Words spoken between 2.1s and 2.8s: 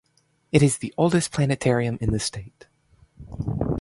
the state.